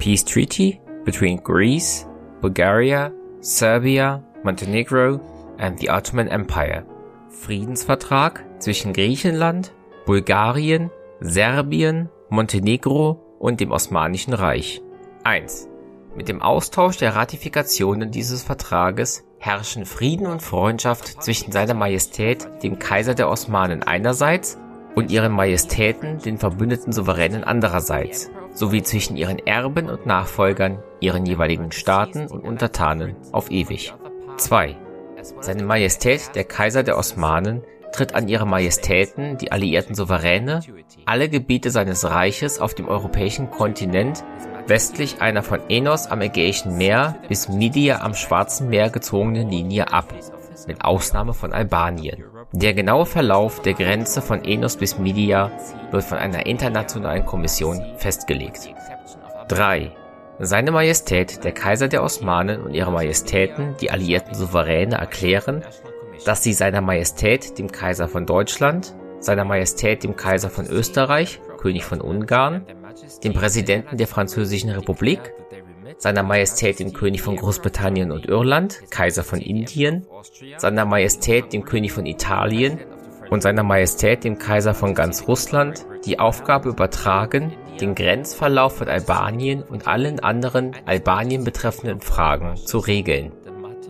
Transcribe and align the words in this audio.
Peace 0.00 0.24
Treaty 0.24 0.80
between 1.04 1.42
Greece, 1.42 2.06
Bulgaria, 2.40 3.12
Serbia, 3.40 4.24
Montenegro 4.42 5.20
and 5.58 5.78
the 5.78 5.90
Ottoman 5.90 6.26
Empire. 6.28 6.86
Friedensvertrag 7.28 8.42
zwischen 8.58 8.94
Griechenland, 8.94 9.74
Bulgarien, 10.06 10.90
Serbien, 11.20 12.08
Montenegro 12.30 13.36
und 13.38 13.60
dem 13.60 13.72
Osmanischen 13.72 14.32
Reich. 14.32 14.80
1. 15.24 15.68
Mit 16.16 16.28
dem 16.28 16.40
Austausch 16.40 16.96
der 16.96 17.14
Ratifikationen 17.14 18.10
dieses 18.10 18.42
Vertrages 18.42 19.24
herrschen 19.38 19.84
Frieden 19.84 20.26
und 20.26 20.42
Freundschaft 20.42 21.22
zwischen 21.22 21.52
seiner 21.52 21.74
Majestät, 21.74 22.48
dem 22.62 22.78
Kaiser 22.78 23.14
der 23.14 23.28
Osmanen 23.28 23.82
einerseits 23.82 24.56
und 24.94 25.10
ihren 25.10 25.32
Majestäten, 25.32 26.18
den 26.18 26.38
verbündeten 26.38 26.90
Souveränen 26.90 27.44
andererseits, 27.44 28.30
sowie 28.60 28.82
zwischen 28.82 29.16
ihren 29.16 29.38
Erben 29.38 29.88
und 29.88 30.06
Nachfolgern, 30.06 30.82
ihren 31.00 31.24
jeweiligen 31.24 31.72
Staaten 31.72 32.26
und 32.26 32.44
Untertanen 32.44 33.16
auf 33.32 33.50
ewig. 33.50 33.94
2. 34.36 34.76
Seine 35.40 35.64
Majestät, 35.64 36.34
der 36.34 36.44
Kaiser 36.44 36.82
der 36.82 36.96
Osmanen, 36.96 37.62
tritt 37.92 38.14
an 38.14 38.28
ihre 38.28 38.46
Majestäten, 38.46 39.38
die 39.38 39.50
alliierten 39.50 39.94
Souveräne, 39.94 40.60
alle 41.06 41.28
Gebiete 41.28 41.70
seines 41.70 42.08
Reiches 42.08 42.60
auf 42.60 42.74
dem 42.74 42.86
europäischen 42.86 43.50
Kontinent 43.50 44.22
westlich 44.66 45.20
einer 45.20 45.42
von 45.42 45.60
Enos 45.68 46.06
am 46.06 46.20
Ägäischen 46.20 46.76
Meer 46.76 47.16
bis 47.28 47.48
Midia 47.48 48.02
am 48.02 48.14
Schwarzen 48.14 48.68
Meer 48.68 48.90
gezogenen 48.90 49.48
Linie 49.48 49.92
ab, 49.92 50.14
mit 50.68 50.84
Ausnahme 50.84 51.34
von 51.34 51.52
Albanien. 51.52 52.24
Der 52.52 52.74
genaue 52.74 53.06
Verlauf 53.06 53.62
der 53.62 53.74
Grenze 53.74 54.20
von 54.20 54.44
Enos 54.44 54.76
bis 54.76 54.98
Midia 54.98 55.52
wird 55.92 56.02
von 56.02 56.18
einer 56.18 56.46
internationalen 56.46 57.24
Kommission 57.24 57.80
festgelegt. 57.96 58.68
3. 59.46 59.92
Seine 60.40 60.72
Majestät, 60.72 61.44
der 61.44 61.52
Kaiser 61.52 61.86
der 61.86 62.02
Osmanen 62.02 62.62
und 62.62 62.74
ihre 62.74 62.90
Majestäten, 62.90 63.76
die 63.80 63.92
alliierten 63.92 64.34
Souveräne, 64.34 64.96
erklären, 64.96 65.62
dass 66.24 66.42
sie 66.42 66.52
seiner 66.52 66.80
Majestät, 66.80 67.56
dem 67.56 67.70
Kaiser 67.70 68.08
von 68.08 68.26
Deutschland, 68.26 68.94
seiner 69.20 69.44
Majestät, 69.44 70.02
dem 70.02 70.16
Kaiser 70.16 70.50
von 70.50 70.66
Österreich, 70.66 71.40
König 71.58 71.84
von 71.84 72.00
Ungarn, 72.00 72.66
dem 73.22 73.32
Präsidenten 73.32 73.96
der 73.96 74.08
Französischen 74.08 74.70
Republik, 74.70 75.20
seiner 75.98 76.22
Majestät 76.22 76.78
dem 76.78 76.92
König 76.92 77.22
von 77.22 77.36
Großbritannien 77.36 78.12
und 78.12 78.26
Irland, 78.26 78.80
Kaiser 78.90 79.24
von 79.24 79.40
Indien, 79.40 80.06
seiner 80.56 80.84
Majestät 80.84 81.52
dem 81.52 81.64
König 81.64 81.92
von 81.92 82.06
Italien 82.06 82.80
und 83.30 83.42
seiner 83.42 83.62
Majestät 83.62 84.24
dem 84.24 84.38
Kaiser 84.38 84.74
von 84.74 84.94
ganz 84.94 85.28
Russland 85.28 85.86
die 86.04 86.18
Aufgabe 86.18 86.68
übertragen, 86.68 87.52
den 87.80 87.94
Grenzverlauf 87.94 88.76
von 88.78 88.88
Albanien 88.88 89.62
und 89.62 89.86
allen 89.86 90.20
anderen 90.20 90.74
Albanien 90.86 91.44
betreffenden 91.44 92.00
Fragen 92.00 92.56
zu 92.56 92.78
regeln. 92.78 93.32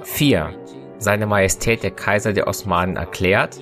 4. 0.02 0.54
Seine 0.98 1.26
Majestät 1.26 1.82
der 1.82 1.90
Kaiser 1.90 2.32
der 2.32 2.46
Osmanen 2.46 2.96
erklärt, 2.96 3.58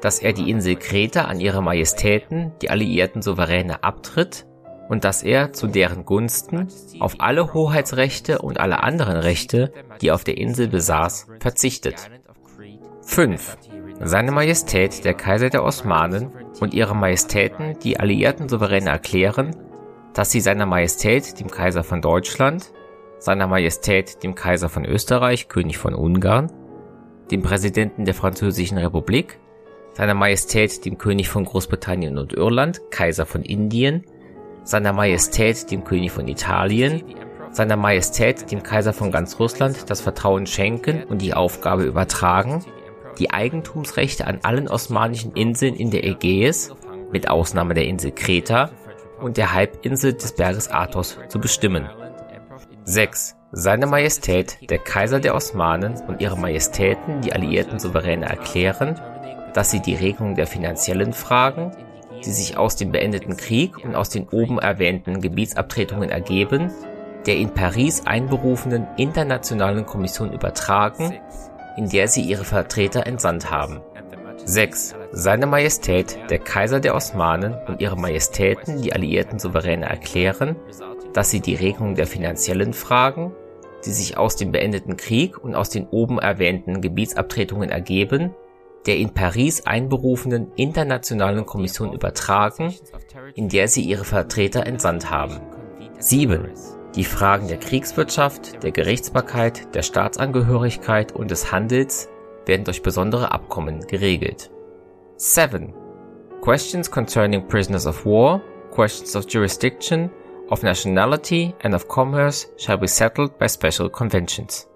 dass 0.00 0.20
er 0.20 0.32
die 0.32 0.50
Insel 0.50 0.76
Kreta 0.76 1.22
an 1.22 1.40
ihre 1.40 1.62
Majestäten, 1.62 2.52
die 2.62 2.70
alliierten 2.70 3.22
Souveräne, 3.22 3.82
abtritt 3.82 4.46
und 4.88 5.04
dass 5.04 5.22
er 5.22 5.52
zu 5.52 5.66
deren 5.66 6.04
Gunsten 6.04 6.68
auf 7.00 7.16
alle 7.18 7.54
Hoheitsrechte 7.54 8.40
und 8.40 8.60
alle 8.60 8.82
anderen 8.82 9.16
Rechte, 9.16 9.72
die 10.00 10.12
auf 10.12 10.24
der 10.24 10.38
Insel 10.38 10.68
besaß, 10.68 11.28
verzichtet. 11.40 12.10
5. 13.02 13.56
Seine 14.02 14.32
Majestät, 14.32 15.04
der 15.04 15.14
Kaiser 15.14 15.48
der 15.48 15.64
Osmanen 15.64 16.30
und 16.60 16.74
ihre 16.74 16.94
Majestäten, 16.94 17.78
die 17.82 17.98
alliierten 17.98 18.48
Souveräne 18.48 18.90
erklären, 18.90 19.56
dass 20.12 20.30
sie 20.30 20.40
seiner 20.40 20.66
Majestät, 20.66 21.38
dem 21.40 21.50
Kaiser 21.50 21.84
von 21.84 22.02
Deutschland, 22.02 22.72
seiner 23.18 23.46
Majestät, 23.46 24.22
dem 24.22 24.34
Kaiser 24.34 24.68
von 24.68 24.84
Österreich, 24.84 25.48
König 25.48 25.78
von 25.78 25.94
Ungarn, 25.94 26.52
dem 27.30 27.42
Präsidenten 27.42 28.04
der 28.04 28.14
Französischen 28.14 28.78
Republik, 28.78 29.38
seiner 29.92 30.14
Majestät, 30.14 30.84
dem 30.84 30.98
König 30.98 31.28
von 31.28 31.44
Großbritannien 31.44 32.18
und 32.18 32.34
Irland, 32.34 32.82
Kaiser 32.90 33.24
von 33.24 33.42
Indien, 33.42 34.04
seiner 34.66 34.92
Majestät, 34.92 35.70
dem 35.70 35.84
König 35.84 36.10
von 36.10 36.26
Italien, 36.26 37.02
seiner 37.52 37.76
Majestät, 37.76 38.50
dem 38.50 38.62
Kaiser 38.62 38.92
von 38.92 39.12
ganz 39.12 39.38
Russland, 39.38 39.88
das 39.88 40.00
Vertrauen 40.00 40.46
schenken 40.46 41.04
und 41.04 41.22
die 41.22 41.34
Aufgabe 41.34 41.84
übertragen, 41.84 42.64
die 43.18 43.30
Eigentumsrechte 43.30 44.26
an 44.26 44.40
allen 44.42 44.68
osmanischen 44.68 45.32
Inseln 45.32 45.74
in 45.74 45.90
der 45.90 46.04
Ägäis, 46.04 46.74
mit 47.12 47.30
Ausnahme 47.30 47.74
der 47.74 47.86
Insel 47.86 48.10
Kreta, 48.10 48.70
und 49.20 49.38
der 49.38 49.54
Halbinsel 49.54 50.12
des 50.12 50.32
Berges 50.34 50.68
Athos 50.68 51.16
zu 51.28 51.38
bestimmen. 51.40 51.88
6. 52.84 53.36
Seine 53.52 53.86
Majestät, 53.86 54.58
der 54.68 54.78
Kaiser 54.78 55.20
der 55.20 55.34
Osmanen 55.34 55.94
und 56.08 56.20
ihre 56.20 56.36
Majestäten, 56.36 57.22
die 57.22 57.32
alliierten 57.32 57.78
Souveräne 57.78 58.26
erklären, 58.26 59.00
dass 59.54 59.70
sie 59.70 59.80
die 59.80 59.94
Regelung 59.94 60.34
der 60.34 60.46
finanziellen 60.46 61.14
Fragen, 61.14 61.72
die 62.26 62.32
sich 62.32 62.56
aus 62.56 62.76
dem 62.76 62.92
beendeten 62.92 63.36
Krieg 63.36 63.82
und 63.84 63.94
aus 63.94 64.10
den 64.10 64.28
oben 64.28 64.58
erwähnten 64.58 65.20
Gebietsabtretungen 65.20 66.10
ergeben, 66.10 66.72
der 67.26 67.36
in 67.36 67.50
Paris 67.50 68.02
einberufenen 68.04 68.86
internationalen 68.96 69.86
Kommission 69.86 70.32
übertragen, 70.32 71.14
in 71.76 71.88
der 71.88 72.08
sie 72.08 72.22
ihre 72.22 72.44
Vertreter 72.44 73.06
entsandt 73.06 73.50
haben. 73.50 73.80
6. 74.44 74.94
Seine 75.12 75.46
Majestät, 75.46 76.18
der 76.30 76.38
Kaiser 76.38 76.80
der 76.80 76.94
Osmanen 76.94 77.54
und 77.66 77.80
ihre 77.80 77.96
Majestäten, 77.96 78.82
die 78.82 78.92
alliierten 78.92 79.38
Souveräne 79.38 79.86
erklären, 79.86 80.56
dass 81.14 81.30
sie 81.30 81.40
die 81.40 81.54
Regelung 81.54 81.94
der 81.94 82.06
finanziellen 82.06 82.74
Fragen, 82.74 83.32
die 83.84 83.90
sich 83.90 84.16
aus 84.16 84.36
dem 84.36 84.52
beendeten 84.52 84.96
Krieg 84.96 85.42
und 85.42 85.54
aus 85.54 85.70
den 85.70 85.86
oben 85.88 86.18
erwähnten 86.18 86.80
Gebietsabtretungen 86.80 87.70
ergeben, 87.70 88.34
der 88.86 88.96
in 88.96 89.10
Paris 89.10 89.66
einberufenen 89.66 90.52
internationalen 90.56 91.44
Kommission 91.44 91.92
übertragen, 91.92 92.74
in 93.34 93.48
der 93.48 93.68
sie 93.68 93.82
ihre 93.82 94.04
Vertreter 94.04 94.66
entsandt 94.66 95.10
haben. 95.10 95.40
7. 95.98 96.50
Die 96.94 97.04
Fragen 97.04 97.48
der 97.48 97.58
Kriegswirtschaft, 97.58 98.62
der 98.62 98.70
Gerichtsbarkeit, 98.70 99.74
der 99.74 99.82
Staatsangehörigkeit 99.82 101.12
und 101.12 101.30
des 101.30 101.52
Handels 101.52 102.08
werden 102.46 102.64
durch 102.64 102.82
besondere 102.82 103.32
Abkommen 103.32 103.80
geregelt. 103.86 104.50
7. 105.16 105.74
Questions 106.40 106.90
concerning 106.90 107.46
prisoners 107.48 107.86
of 107.86 108.06
war, 108.06 108.40
questions 108.70 109.16
of 109.16 109.26
jurisdiction, 109.28 110.10
of 110.48 110.62
nationality 110.62 111.54
and 111.62 111.74
of 111.74 111.88
commerce 111.88 112.46
shall 112.56 112.78
be 112.78 112.86
settled 112.86 113.36
by 113.38 113.48
special 113.48 113.90
conventions. 113.90 114.68